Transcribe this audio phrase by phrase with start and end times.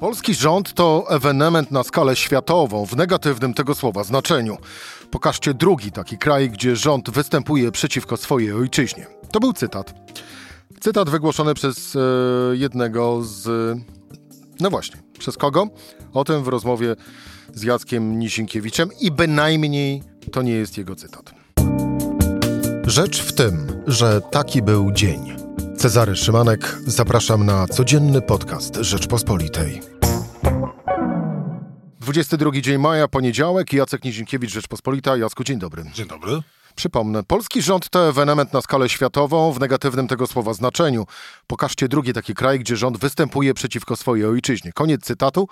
[0.00, 4.56] Polski rząd to ewenement na skalę światową, w negatywnym tego słowa znaczeniu.
[5.10, 9.06] Pokażcie drugi taki kraj, gdzie rząd występuje przeciwko swojej ojczyźnie.
[9.32, 9.94] To był cytat.
[10.80, 12.00] Cytat wygłoszony przez e,
[12.52, 13.48] jednego z.
[14.60, 15.68] No właśnie, przez kogo?
[16.12, 16.96] O tym w rozmowie
[17.54, 20.02] z Jackiem Nisinkiewiczem i bynajmniej
[20.32, 21.34] to nie jest jego cytat.
[22.86, 25.37] Rzecz w tym, że taki był dzień.
[25.78, 29.80] Cezary Szymanek, zapraszam na codzienny podcast Rzeczpospolitej.
[32.00, 35.16] 22 dzień maja, poniedziałek, Jacek Nizinkiewicz, Rzeczpospolita.
[35.16, 35.84] Jacku, dzień dobry.
[35.94, 36.42] Dzień dobry.
[36.74, 41.06] Przypomnę, polski rząd to ewenement na skalę światową w negatywnym tego słowa znaczeniu.
[41.46, 44.72] Pokażcie drugi taki kraj, gdzie rząd występuje przeciwko swojej ojczyźnie.
[44.72, 45.48] Koniec cytatu.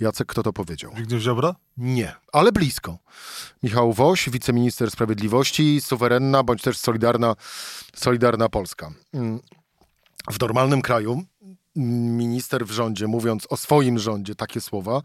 [0.00, 0.92] Jacek, kto to powiedział?
[0.96, 1.54] Zbigniew Ziobro?
[1.76, 2.98] Nie, ale blisko.
[3.62, 7.34] Michał Woś, wiceminister sprawiedliwości, suwerenna bądź też solidarna,
[7.96, 8.90] solidarna Polska.
[10.30, 11.24] W normalnym kraju
[11.76, 15.02] minister w rządzie, mówiąc o swoim rządzie takie słowa,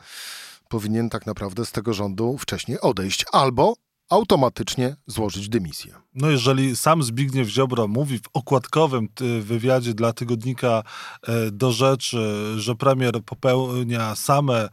[0.69, 3.73] powinien tak naprawdę z tego rządu wcześniej odejść albo
[4.09, 5.93] automatycznie złożyć dymisję.
[6.13, 9.09] No jeżeli sam Zbigniew Ziobro mówi w okładkowym
[9.41, 10.83] wywiadzie dla tygodnika
[11.23, 14.69] e, do rzeczy, że premier popełnia same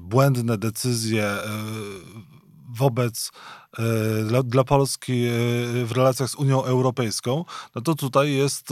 [0.00, 1.40] błędne decyzje e,
[2.76, 3.30] wobec
[3.78, 5.22] e, dla Polski
[5.84, 8.68] w relacjach z Unią Europejską, no to tutaj jest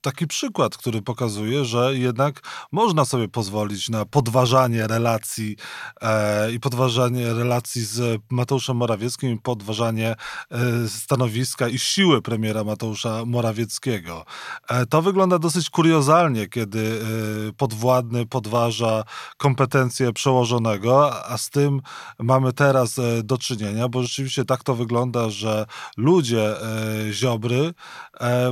[0.00, 2.40] taki przykład, który pokazuje, że jednak
[2.72, 5.56] można sobie pozwolić na podważanie relacji
[6.00, 10.14] e, i podważanie relacji z Mateuszem Morawieckim podważanie
[10.50, 14.24] e, stanowiska i siły premiera Mateusza Morawieckiego.
[14.68, 17.00] E, to wygląda dosyć kuriozalnie, kiedy
[17.48, 19.04] e, podwładny podważa
[19.36, 21.80] kompetencje przełożonego, a z tym
[22.18, 27.74] mamy teraz e, do czynienia, bo rzeczywiście tak to wygląda, że ludzie e, Ziobry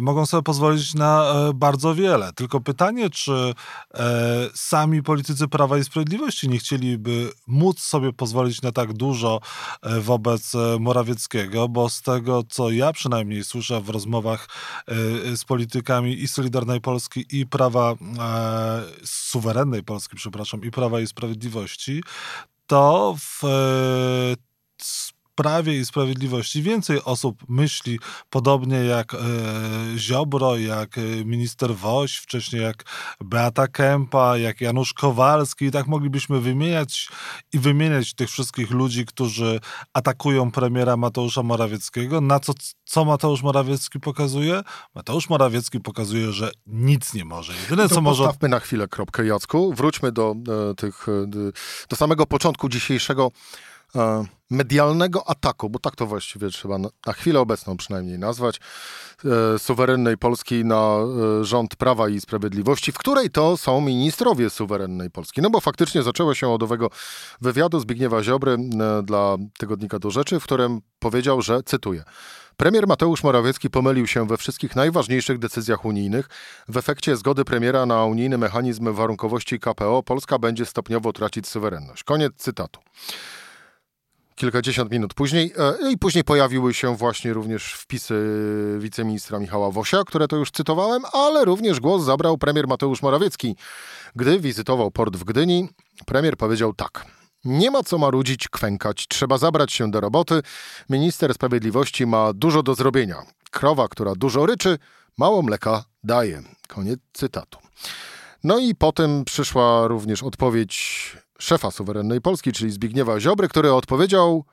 [0.00, 2.32] mogą sobie pozwolić na bardzo wiele.
[2.32, 3.54] Tylko pytanie, czy
[3.94, 9.40] e, sami politycy Prawa i Sprawiedliwości nie chcieliby móc sobie pozwolić na tak dużo
[9.82, 14.48] e, wobec e, Morawieckiego, bo z tego, co ja przynajmniej słyszę w rozmowach
[14.88, 17.96] e, z politykami i Solidarnej Polski, i Prawa, e,
[19.04, 22.02] suwerennej Polski, przepraszam, i Prawa i Sprawiedliwości,
[22.66, 23.42] to w
[25.36, 27.98] Prawie i Sprawiedliwości więcej osób myśli
[28.30, 29.18] podobnie jak e,
[29.96, 32.84] Ziobro, jak e, minister Woś, wcześniej jak
[33.20, 37.08] Beata Kępa, jak Janusz Kowalski i tak moglibyśmy wymieniać
[37.52, 39.60] i wymieniać tych wszystkich ludzi, którzy
[39.92, 42.20] atakują premiera Mateusza Morawieckiego.
[42.20, 42.52] Na co,
[42.84, 44.62] co Mateusz Morawiecki pokazuje?
[44.94, 47.52] Mateusz Morawiecki pokazuje, że nic nie może.
[47.62, 48.24] Jedyne, co może...
[48.24, 49.74] Postawmy na chwilę kropkę, Jacku.
[49.74, 50.34] Wróćmy do
[50.70, 51.26] e, tych, e,
[51.88, 53.30] do samego początku dzisiejszego
[54.50, 58.60] medialnego ataku, bo tak to właściwie trzeba na, na chwilę obecną przynajmniej nazwać,
[59.24, 60.96] e, suwerennej Polski na
[61.40, 65.42] e, rząd Prawa i Sprawiedliwości, w której to są ministrowie suwerennej Polski.
[65.42, 66.90] No bo faktycznie zaczęło się od owego
[67.40, 72.04] wywiadu Zbigniewa Ziobry e, dla tygodnika do rzeczy, w którym powiedział, że, cytuję,
[72.56, 76.28] Premier Mateusz Morawiecki pomylił się we wszystkich najważniejszych decyzjach unijnych.
[76.68, 82.04] W efekcie zgody premiera na unijny mechanizm warunkowości KPO Polska będzie stopniowo tracić suwerenność.
[82.04, 82.80] Koniec cytatu
[84.36, 85.52] kilkadziesiąt minut później.
[85.58, 88.14] E, I później pojawiły się właśnie również wpisy
[88.78, 93.56] wiceministra Michała Wosia, które to już cytowałem, ale również głos zabrał premier Mateusz Morawiecki.
[94.16, 95.68] Gdy wizytował port w Gdyni,
[96.06, 97.06] premier powiedział tak.
[97.44, 100.42] Nie ma co marudzić, kwękać, trzeba zabrać się do roboty.
[100.90, 103.22] Minister Sprawiedliwości ma dużo do zrobienia.
[103.50, 104.78] Krowa, która dużo ryczy,
[105.18, 106.42] mało mleka daje.
[106.68, 107.58] Koniec cytatu.
[108.44, 114.44] No i potem przyszła również odpowiedź szefa suwerennej Polski, czyli Zbigniewa Ziobry, który odpowiedział,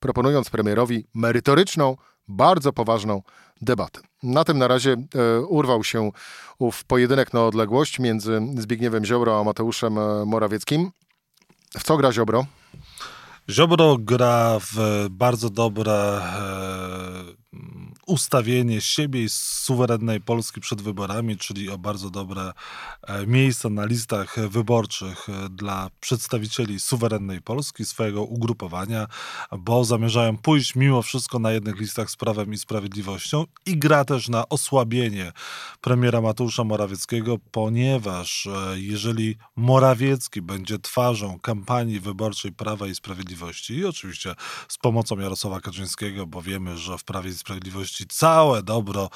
[0.00, 1.96] proponując premierowi merytoryczną,
[2.28, 3.22] bardzo poważną
[3.62, 4.00] debatę.
[4.22, 6.10] Na tym na razie e, urwał się
[6.58, 10.90] ów pojedynek na odległość między Zbigniewem Ziobro a Mateuszem e, Morawieckim.
[11.78, 12.46] W co gra Ziobro?
[13.50, 17.43] Ziobro gra w bardzo dobre e,
[18.06, 22.52] ustawienie siebie i suwerennej Polski przed wyborami, czyli o bardzo dobre
[23.02, 29.06] e, miejsca na listach wyborczych e, dla przedstawicieli suwerennej Polski, swojego ugrupowania,
[29.58, 34.28] bo zamierzają pójść mimo wszystko na jednych listach z Prawem i Sprawiedliwością i gra też
[34.28, 35.32] na osłabienie
[35.80, 43.84] premiera Mateusza Morawieckiego, ponieważ e, jeżeli Morawiecki będzie twarzą kampanii wyborczej Prawa i Sprawiedliwości i
[43.84, 44.34] oczywiście
[44.68, 49.10] z pomocą Jarosława Kaczyńskiego, bo wiemy, że w Prawie i Sprawiedliwości całe dobro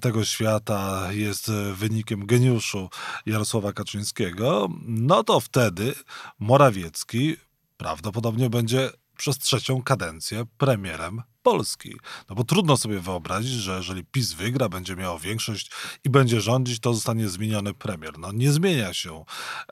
[0.00, 2.88] tego świata jest wynikiem geniuszu
[3.26, 5.94] Jarosława Kaczyńskiego, no to wtedy
[6.38, 7.36] Morawiecki
[7.76, 11.96] prawdopodobnie będzie przez trzecią kadencję premierem Polski.
[12.28, 15.70] No bo trudno sobie wyobrazić, że jeżeli PiS wygra, będzie miał większość
[16.04, 18.18] i będzie rządzić, to zostanie zmieniony premier.
[18.18, 19.24] No nie zmienia się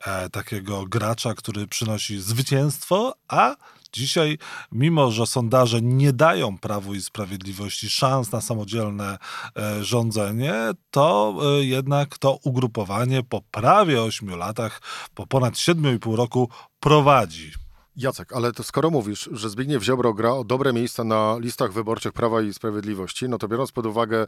[0.07, 3.57] e, takiego gracza, który przynosi zwycięstwo, a
[3.95, 4.39] Dzisiaj,
[4.73, 9.19] mimo że sondaże nie dają Prawu i Sprawiedliwości szans na samodzielne
[9.57, 10.55] e, rządzenie,
[10.91, 14.83] to e, jednak to ugrupowanie po prawie ośmiu latach,
[15.15, 16.49] po ponad siedmiu i pół roku
[16.81, 17.64] prowadzi.
[17.97, 22.13] Jacek, ale to skoro mówisz, że Zbigniew Ziobro gra o dobre miejsca na listach wyborczych
[22.13, 24.27] Prawa i Sprawiedliwości, no to biorąc pod uwagę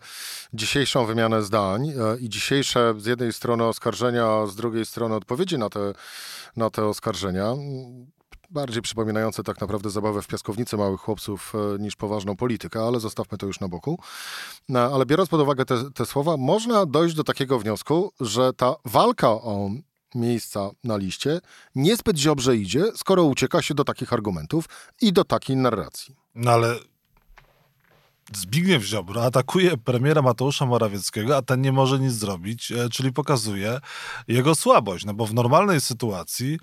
[0.52, 5.70] dzisiejszą wymianę zdań e, i dzisiejsze z jednej strony oskarżenia, z drugiej strony odpowiedzi na
[5.70, 5.92] te,
[6.56, 7.54] na te oskarżenia,
[8.50, 13.38] bardziej przypominające tak naprawdę zabawę w piaskownicy małych chłopców e, niż poważną politykę, ale zostawmy
[13.38, 13.98] to już na boku.
[14.68, 18.74] No, ale biorąc pod uwagę te, te słowa, można dojść do takiego wniosku, że ta
[18.84, 19.70] walka o
[20.16, 21.40] miejsca na liście
[21.74, 24.64] niezbyt dobrze idzie, skoro ucieka się do takich argumentów
[25.00, 26.16] i do takiej narracji.
[26.34, 26.76] No ale
[28.34, 33.80] Zbigniew Ziobro atakuje premiera Mateusza Morawieckiego, a ten nie może nic zrobić, e, czyli pokazuje
[34.28, 35.04] jego słabość.
[35.04, 36.58] No bo w normalnej sytuacji...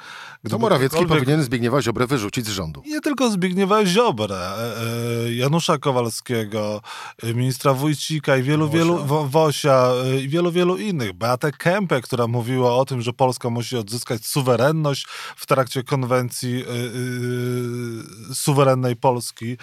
[0.49, 1.19] To Morawiecki ktokolwiek...
[1.25, 2.83] powinien Zbigniewa Ziobrę wyrzucić z rządu.
[2.85, 6.81] Nie tylko Zbigniewa Ziobrę, e, e, Janusza Kowalskiego,
[7.23, 8.77] ministra Wójcika i wielu, Wosia.
[8.77, 9.05] wielu...
[9.29, 9.89] Wosia
[10.21, 11.13] i wielu, wielu innych.
[11.13, 16.65] Beatę Kępę, która mówiła o tym, że Polska musi odzyskać suwerenność w trakcie konwencji
[18.33, 19.57] suwerennej Polski.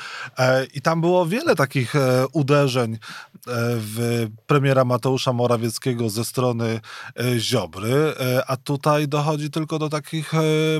[0.74, 1.89] I tam było wiele takich
[2.32, 2.98] uderzeń e,
[3.46, 6.80] w premiera Mateusza Morawieckiego ze strony
[7.20, 8.14] e, Ziobry,
[8.46, 10.32] a tutaj dochodzi tylko do takich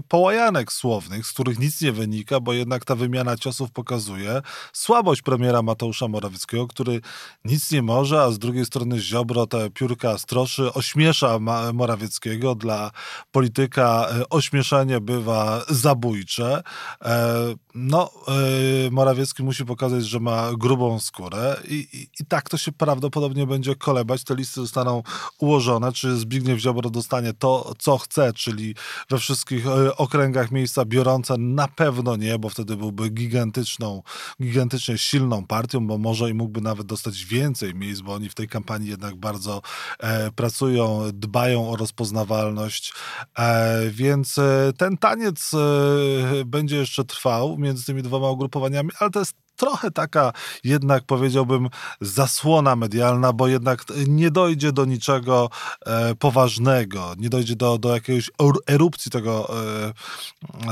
[0.08, 4.42] połajanek słownych, z których nic nie wynika, bo jednak ta wymiana ciosów pokazuje
[4.72, 7.00] słabość premiera Mateusza Morawieckiego, który
[7.44, 11.38] nic nie może, a z drugiej strony Ziobro te piórka stroszy, ośmiesza
[11.72, 12.54] Morawieckiego.
[12.54, 12.90] Dla
[13.30, 16.62] polityka ośmieszenie bywa zabójcze.
[17.74, 18.10] No,
[18.90, 23.75] Morawiecki musi pokazać, że ma grubą skórę i, i, i, tak to się prawdopodobnie będzie
[23.75, 24.25] kolebać.
[24.25, 25.02] Te listy zostaną
[25.38, 28.75] ułożone, czy Zbigniew Ziobro dostanie to, co chce, czyli
[29.11, 34.02] we wszystkich e, okręgach miejsca biorące na pewno nie, bo wtedy byłby gigantyczną,
[34.43, 38.49] gigantycznie silną partią, bo może i mógłby nawet dostać więcej miejsc, bo oni w tej
[38.49, 39.62] kampanii jednak bardzo
[39.99, 42.93] e, pracują, dbają o rozpoznawalność,
[43.38, 49.19] e, więc e, ten taniec e, będzie jeszcze trwał między tymi dwoma ugrupowaniami, ale to
[49.19, 50.32] jest trochę taka
[50.64, 51.68] jednak powiedziałbym
[52.00, 55.50] zasłona medialna, bo jednak nie dojdzie do niczego
[55.86, 58.30] e, poważnego, nie dojdzie do, do jakiejś
[58.66, 59.92] erupcji tego e,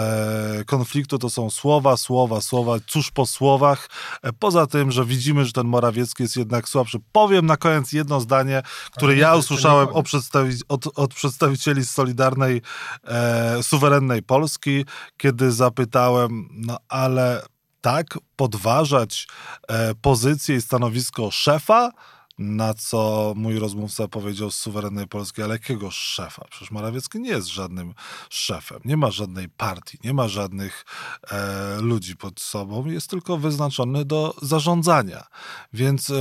[0.00, 1.18] e, konfliktu.
[1.18, 3.90] To są słowa, słowa, słowa, cóż po słowach.
[4.22, 6.98] E, poza tym, że widzimy, że ten Morawiecki jest jednak słabszy.
[7.12, 8.62] Powiem na koniec jedno zdanie,
[8.96, 12.62] które ja usłyszałem od, przedstawi od, od przedstawicieli Solidarnej
[13.04, 14.84] e, Suwerennej Polski,
[15.16, 17.42] kiedy zapytałem, no ale
[17.88, 19.28] tak podważać
[19.68, 21.92] e, pozycję i stanowisko szefa,
[22.38, 26.44] na co mój rozmówca powiedział z suwerennej Polski, ale jakiego szefa?
[26.50, 27.94] Przecież Morawiecki nie jest żadnym
[28.30, 30.84] szefem, nie ma żadnej partii, nie ma żadnych
[31.30, 35.26] e, ludzi pod sobą, jest tylko wyznaczony do zarządzania.
[35.72, 36.14] Więc e,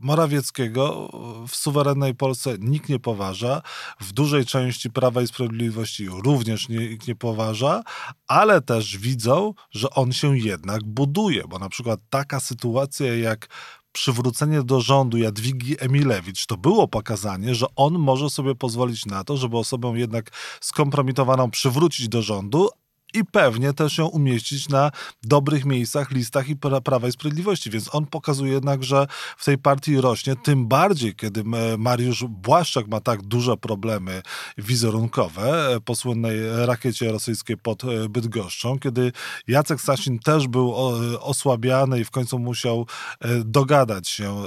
[0.00, 1.10] Morawieckiego
[1.48, 3.62] w suwerennej Polsce nikt nie poważa,
[4.00, 7.82] w dużej części Prawa i Sprawiedliwości również nikt nie poważa,
[8.28, 13.48] ale też widzą, że on się jednak buduje, bo na przykład taka sytuacja jak
[13.92, 19.36] przywrócenie do rządu Jadwigi Emilewicz, to było pokazanie, że on może sobie pozwolić na to,
[19.36, 20.30] żeby osobę jednak
[20.60, 22.68] skompromitowaną przywrócić do rządu,
[23.14, 24.90] i pewnie też ją umieścić na
[25.22, 27.70] dobrych miejscach, listach i Prawa i Sprawiedliwości.
[27.70, 31.42] Więc on pokazuje jednak, że w tej partii rośnie, tym bardziej, kiedy
[31.78, 34.22] Mariusz Błaszczak ma tak duże problemy
[34.58, 39.12] wizerunkowe e, po słynnej rakiecie rosyjskiej pod e, Bydgoszczą, kiedy
[39.48, 40.74] Jacek Sasin też był
[41.20, 42.86] osłabiany i w końcu musiał
[43.20, 44.42] e, dogadać się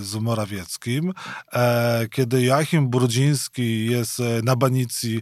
[0.00, 1.12] z Morawieckim,
[2.10, 5.20] kiedy Joachim Brudziński jest na banicji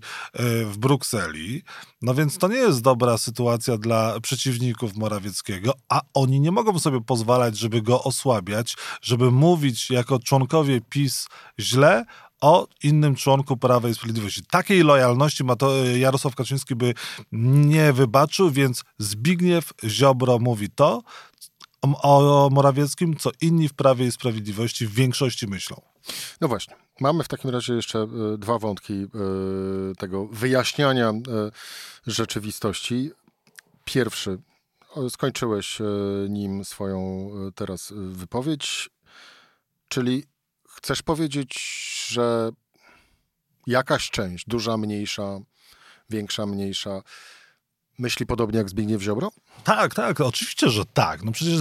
[0.65, 1.63] w Brukseli,
[2.03, 6.79] no więc to nie jest jest dobra sytuacja dla przeciwników Morawieckiego, a oni nie mogą
[6.79, 11.27] sobie pozwalać, żeby go osłabiać, żeby mówić jako członkowie PiS
[11.61, 12.05] źle
[12.41, 14.43] o innym członku Prawa i Sprawiedliwości.
[14.51, 16.95] Takiej lojalności ma to e, Jarosław Kaczyński by
[17.33, 21.03] nie wybaczył, więc Zbigniew Ziobro mówi to
[21.83, 25.83] o, Morawieckim, co inni w Prawie i Sprawiedliwości w większości myślą.
[26.41, 26.77] No właśnie.
[27.01, 29.07] Mamy w takim razie jeszcze e, dwa wątki e,
[29.99, 31.23] tego wyjaśniania e,
[32.07, 33.11] rzeczywistości.
[33.85, 34.39] Pierwszy,
[35.11, 35.79] skończyłeś
[36.29, 38.91] nim swoją teraz wypowiedź,
[39.89, 40.25] czyli
[40.69, 41.61] chcesz powiedzieć,
[42.09, 42.51] że
[43.67, 45.39] jakaś część, duża, mniejsza,
[46.11, 47.03] większa, mniejsza,
[48.03, 49.31] Myśli podobnie jak Zbigniew Ziobro?
[49.65, 51.25] Tak, tak, oczywiście, że tak.
[51.25, 51.61] No przecież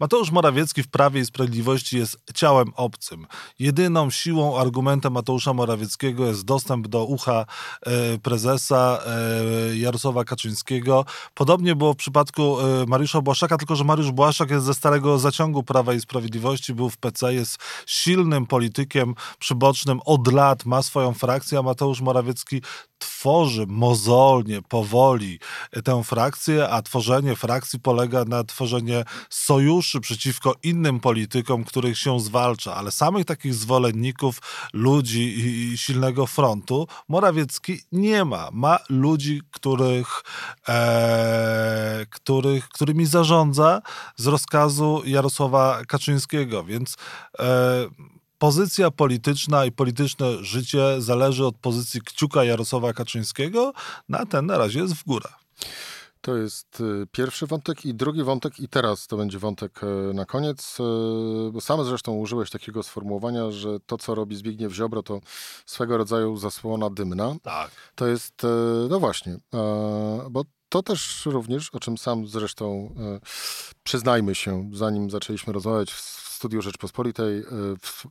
[0.00, 3.26] Mateusz Morawiecki w Prawie i Sprawiedliwości jest ciałem obcym.
[3.58, 7.46] Jedyną siłą, argumentem Mateusza Morawieckiego jest dostęp do ucha
[7.82, 11.04] e, prezesa e, Jarosława Kaczyńskiego.
[11.34, 15.62] Podobnie było w przypadku e, Mariusza Błaszczaka, tylko że Mariusz Błaszczak jest ze starego zaciągu
[15.62, 21.58] Prawa i Sprawiedliwości, był w PC, jest silnym politykiem przybocznym od lat, ma swoją frakcję,
[21.58, 22.62] a Mateusz Morawiecki
[22.98, 25.38] tworzy mozolnie, powoli
[25.84, 28.76] tę frakcję, a tworzenie frakcji polega na tworzeniu
[29.30, 34.40] sojuszy przeciwko innym politykom, których się zwalcza, ale samych takich zwolenników,
[34.72, 38.48] ludzi i silnego frontu Morawiecki nie ma.
[38.52, 40.22] Ma ludzi, których,
[40.68, 43.82] e, których, którymi zarządza
[44.16, 46.96] z rozkazu Jarosława Kaczyńskiego, więc
[47.38, 47.86] e,
[48.38, 53.72] pozycja polityczna i polityczne życie zależy od pozycji kciuka Jarosława Kaczyńskiego,
[54.08, 55.45] na ten na razie jest w górę.
[56.20, 60.24] To jest y, pierwszy wątek i drugi wątek i teraz to będzie wątek e, na
[60.24, 60.78] koniec,
[61.52, 65.20] bo sam zresztą użyłeś takiego sformułowania, że to, co robi Zbigniew Ziobro, to
[65.66, 67.36] swego rodzaju zasłona dymna.
[67.42, 67.70] Tak.
[67.94, 68.42] To jest,
[68.90, 69.38] no właśnie,
[70.30, 72.94] bo to też również, o czym sam zresztą
[73.82, 77.42] przyznajmy się, zanim zaczęliśmy rozmawiać w Studiu Rzeczpospolitej,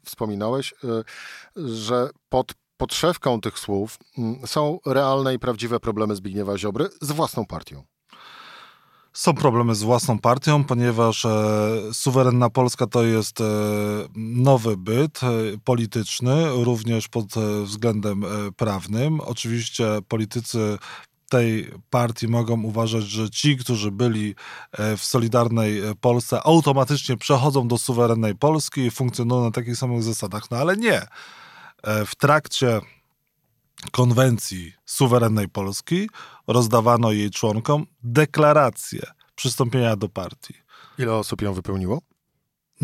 [0.04, 0.74] wspominałeś,
[1.56, 7.46] że pod podszewką tych słów mm, są realne i prawdziwe problemy Zbigniewa Ziobry z własną
[7.46, 7.84] partią.
[9.16, 11.60] Są problemy z własną partią, ponieważ e,
[11.94, 13.46] suwerenna Polska to jest e,
[14.16, 15.28] nowy byt e,
[15.64, 17.26] polityczny, również pod
[17.64, 18.26] względem
[18.58, 19.20] prawnym.
[19.20, 20.78] Oczywiście politycy
[21.30, 24.36] tej partii mogą uważać, że ci, którzy byli
[24.98, 30.52] w Solidarnej Polsce, automatycznie przechodzą do suwerennej Polski i funkcjonują na takich samych zasadach.
[30.52, 31.02] No ale nie.
[32.06, 32.82] W trakcie
[33.92, 36.10] konwencji suwerennej Polski
[36.48, 39.02] rozdawano jej członkom deklarację
[39.36, 40.54] przystąpienia do partii.
[40.98, 42.02] Ile osób ją wypełniło?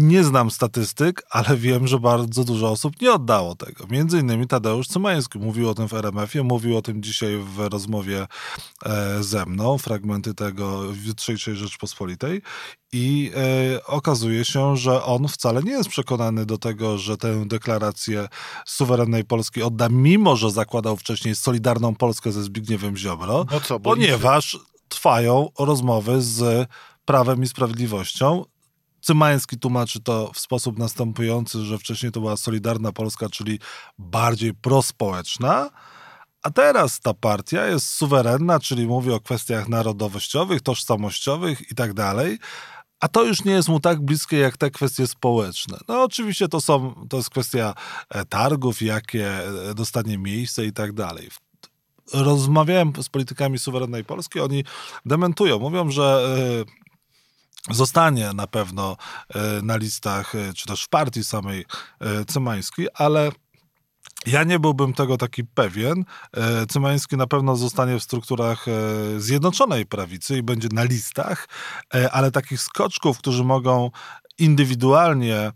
[0.02, 3.88] Nie znam statystyk, ale wiem, że bardzo dużo osób nie oddało tego.
[3.90, 8.28] Między innymi Tadeusz Cymański mówił o tym w RMF-ie, mówił o tym dzisiaj w rozmowie
[8.86, 12.42] e, ze mną, fragmenty tego w jutrzejszej Rzeczpospolitej
[12.94, 18.28] i e, okazuje się, że on wcale nie jest przekonany do tego, że tę deklarację
[18.66, 24.60] suwerennej Polski odda, mimo że zakładał wcześniej Solidarną Polskę ze Zbigniewem Ziobro, no co, ponieważ
[24.90, 26.70] trwają rozmowy z
[27.06, 28.46] Prawem i Sprawiedliwością
[29.02, 33.60] Cymański tłumaczy to w sposób następujący, że wcześniej to była Solidarna Polska, czyli
[33.98, 35.70] bardziej prospołeczna,
[36.44, 42.40] a teraz ta partia jest suwerenna, czyli mówi o kwestiach narodowościowych, tożsamościowych i tak dalej,
[43.00, 45.78] a to już nie jest mu tak bliskie jak te kwestie społeczne.
[45.88, 47.74] No oczywiście to są, to jest kwestia
[48.10, 51.30] e, targów, jakie e, dostanie miejsce i tak dalej.
[52.14, 54.64] Rozmawiałem z politykami suwerennej Polski, oni
[55.06, 56.36] dementują, mówią, że
[56.68, 56.81] e,
[57.70, 58.98] zostanie na pewno
[59.30, 61.66] e, na listach, e, czy też w partii samej
[62.00, 63.32] e, Cymańskiej, ale
[64.26, 66.06] ja nie byłbym tego taki pewien.
[66.70, 68.66] Cymański na pewno zostanie w strukturach
[69.18, 71.48] Zjednoczonej Prawicy i będzie na listach,
[72.12, 73.92] ale takich skoczków, którzy mogą
[74.38, 75.52] indywidualnie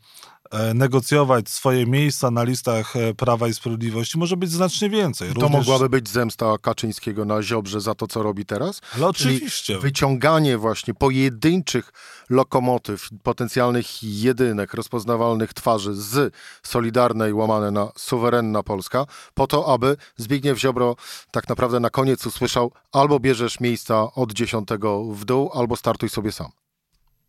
[0.74, 5.28] negocjować swoje miejsca na listach e, Prawa i Sprawiedliwości może być znacznie więcej.
[5.28, 5.52] Również...
[5.52, 8.82] To mogłaby być zemsta Kaczyńskiego na Ziobrze za to, co robi teraz?
[8.96, 9.66] Ale oczywiście.
[9.66, 11.94] Czyli wyciąganie właśnie pojedynczych
[12.30, 16.34] lokomotyw, potencjalnych jedynek, rozpoznawalnych twarzy z
[16.64, 20.96] Solidarnej łamane na suwerenna Polska, po to, aby Zbigniew Ziobro
[21.32, 26.32] tak naprawdę na koniec usłyszał albo bierzesz miejsca od dziesiątego w dół, albo startuj sobie
[26.32, 26.65] sam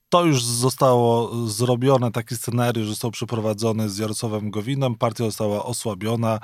[0.09, 6.39] to już zostało zrobione, taki scenariusz został przeprowadzony z Jarosławem Gowinem, partia została osłabiona, e,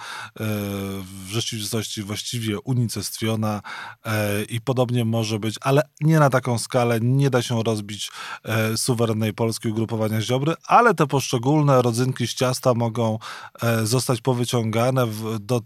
[1.00, 3.62] w rzeczywistości właściwie unicestwiona
[4.04, 8.10] e, i podobnie może być, ale nie na taką skalę, nie da się rozbić
[8.44, 13.18] e, suwerennej Polski ugrupowania Ziobry, ale te poszczególne rodzynki z ciasta mogą
[13.84, 15.06] zostać powyciągane
[15.40, 15.60] do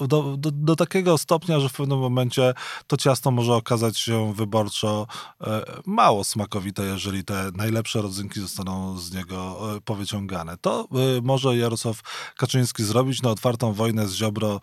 [0.00, 2.54] do, do, do, takiego stopnia, że w pewnym momencie
[2.86, 5.06] to ciasto może okazać się wyborczo
[5.40, 10.56] e, mało smakowite, jeżeli te najlepsze rodzynki zostaną z niego e, powyciągane.
[10.60, 12.00] To e, może Jarosław
[12.36, 13.22] Kaczyński zrobić.
[13.22, 14.60] Na otwartą wojnę z Ziobro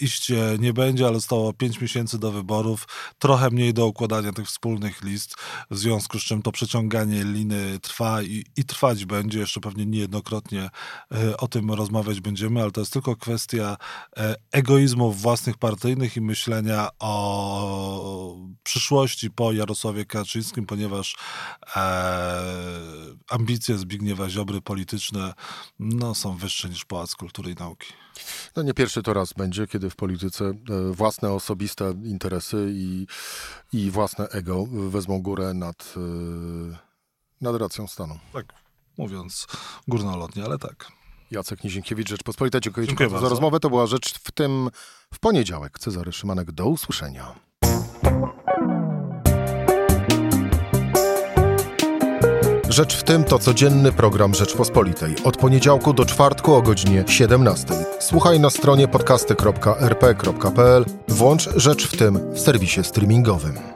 [0.00, 2.88] iść nie będzie, ale zostało 5 miesięcy do wyborów,
[3.18, 5.34] trochę mniej do układania tych wspólnych list,
[5.70, 9.38] w związku z czym to przeciąganie liny trwa i, i trwać będzie.
[9.38, 10.70] Jeszcze pewnie niejednokrotnie
[11.38, 13.76] o tym rozmawiać będziemy, ale to jest tylko kwestia
[14.52, 21.16] egoizmów własnych partyjnych i myślenia o przyszłości po Jarosławie Kaczyńskim, ponieważ
[21.76, 22.42] e,
[23.30, 25.34] ambicje Zbigniewa Ziobry polityczne
[25.78, 27.92] no, są wyższe niż Pałac Kultury i Nauki.
[28.56, 30.54] No nie pierwszy to raz będzie, kiedy w polityce e,
[30.92, 33.06] własne osobiste interesy i,
[33.72, 36.76] i własne ego wezmą górę nad, e,
[37.40, 38.18] nad racją stanu.
[38.32, 38.46] Tak,
[38.98, 39.46] mówiąc
[39.88, 40.95] górnolotnie, ale tak.
[41.30, 42.60] Jacek Nizienkiewicz, Rzeczpospolita.
[42.60, 43.26] Dziękuję, Dziękuję bardzo.
[43.26, 43.60] za rozmowę.
[43.60, 44.70] To była rzecz w tym
[45.14, 45.78] w poniedziałek.
[45.78, 47.34] Cezary Szymanek, do usłyszenia.
[52.68, 55.14] Rzecz w tym to codzienny program Rzeczpospolitej.
[55.24, 57.66] Od poniedziałku do czwartku o godzinie 17.
[58.00, 60.84] Słuchaj na stronie podcasty.rp.pl.
[61.08, 63.75] Włącz Rzecz w tym w serwisie streamingowym.